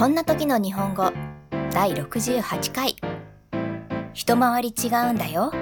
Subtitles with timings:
[0.00, 1.12] こんな時の日本語
[1.72, 2.96] 第68回
[4.14, 5.52] 一回り違うんだよ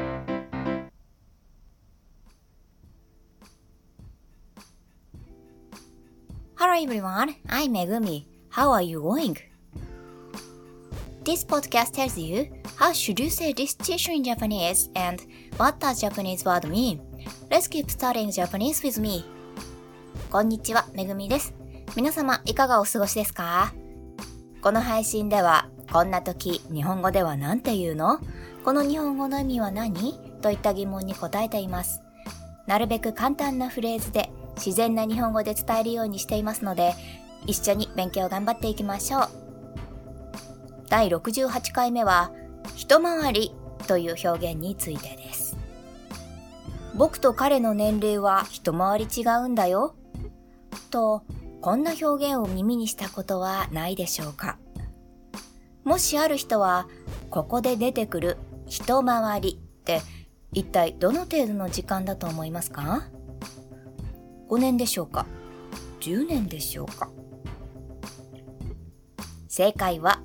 [6.54, 8.27] Hello everyone, I'm Megumi.
[8.51, 9.34] How are you going?
[11.25, 12.46] This podcast tells you
[12.77, 15.20] how should you say this teacher in Japanese and
[15.57, 17.00] what does Japanese word mean.
[17.50, 19.25] Let's keep studying Japanese with me.
[20.30, 21.52] こんにちは、めぐみです。
[21.96, 23.73] 皆様、いかがお過ごしですか
[24.61, 28.19] この配信では、こんな時、日本語では何て言うの？
[28.64, 30.19] この日本語の意味は何？
[30.42, 32.02] といった疑問に答えています。
[32.66, 36.95] なるべく簡単なフレーズで自然な日本語で伝えるようにしていますので、
[37.47, 39.28] 一緒に勉強頑張っていきましょう。
[40.88, 42.33] 第68回目は、
[42.77, 43.55] 一回り
[43.86, 45.56] という表現についてです。
[46.95, 49.95] 僕と彼の年齢は一回り違うんだよ。
[50.91, 51.22] と、
[51.61, 54.59] こんな表現を耳にしたことはないでしょうか
[55.84, 56.87] もしある人は、
[57.31, 60.00] ここで出てくる一回りって
[60.53, 63.09] 一体どの程度の時間だと思いますか
[64.48, 65.27] ?5 年でしょうか
[66.00, 67.11] ?10 年でしょうか？
[69.48, 70.20] 正解は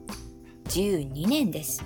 [0.65, 1.83] 12年です。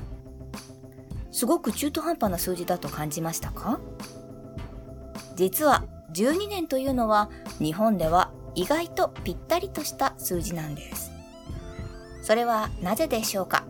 [1.32, 3.80] すごく中途半端な数字だと感じましたか？
[5.36, 11.12] 実は12年というのは日本では意外とぴったりとした数字なんです。
[12.24, 13.64] それはなぜでしょうか？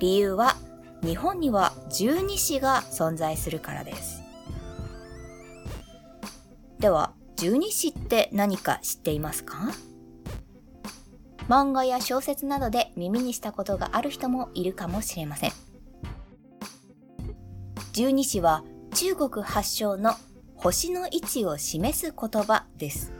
[0.00, 0.56] 理由は
[1.04, 4.20] 日本には十二支が存在するからです。
[6.80, 9.70] では、十二支って何か知っていますか？
[11.48, 15.52] 漫画や小説などで耳にしたことがある人もいるかもしれません。
[17.92, 20.14] 十二支は中国発祥の
[20.56, 23.12] 星の位置を示す言葉です。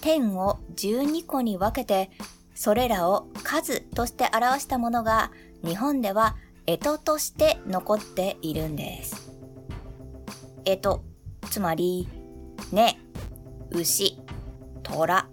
[0.00, 2.10] 天を12個に分けて、
[2.54, 5.30] それらを数として表したものが
[5.64, 6.36] 日本では
[6.66, 9.30] 干支として残っているんです。
[10.64, 12.08] 干支、つまり、
[12.72, 12.98] ね、
[13.70, 14.18] 牛、
[14.82, 15.28] 虎、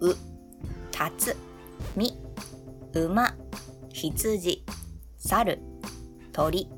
[0.00, 0.14] う、
[0.90, 1.36] たつ、
[1.94, 2.18] み、
[2.94, 3.36] 馬、
[3.92, 4.64] 羊、
[5.18, 5.60] 猿、
[6.32, 6.68] 鳥、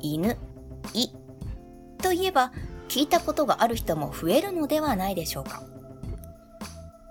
[0.00, 0.38] 犬、
[0.94, 1.08] い、
[2.06, 2.52] といえば
[2.86, 5.64] 聞いたことがある人も増えるのではないでしょうか。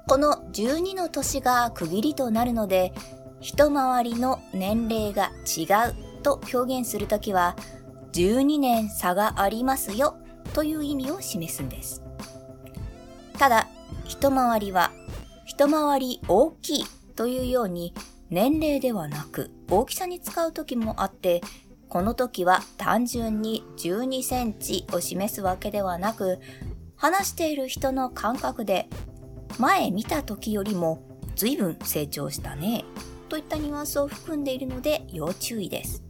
[0.08, 2.94] この12の年が区切りとなるので、
[3.42, 7.58] 一回りの年齢が違うと表現するときは、
[8.14, 10.16] 12年差がありますよ
[10.54, 12.02] という意味を示すんです。
[13.38, 13.68] ただ、
[14.06, 14.94] 一回りは、
[15.46, 16.86] 一回り大きい
[17.18, 17.94] というように
[18.30, 21.42] 年齢ではなく大きさに使う時もあって、
[21.90, 26.40] この時は単純に12センチを示すわけではなく、
[26.96, 28.90] 話している人の感覚で、
[29.60, 31.02] 前見た時よりも
[31.36, 32.86] 随分成長したね、
[33.30, 36.04] といったニュアンスを含んでいるので要注意です。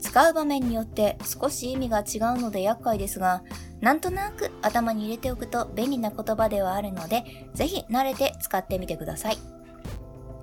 [0.00, 3.42] 使う場面によって少し意味が違うので厄介ですが、
[3.80, 9.38] なんとなく頭に入れておくと便利な言葉ではあるので、ぜひ慣れて使ってみてください。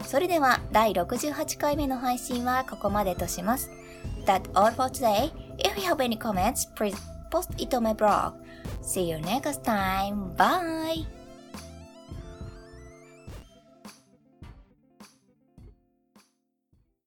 [0.09, 3.69] それでは第68回目の配信はここまでとします。
[4.25, 5.31] That's all for today.
[5.59, 6.97] If you have any comments, please
[7.29, 8.33] post it on my blog.
[8.81, 10.35] See you next time.
[10.35, 11.19] Bye!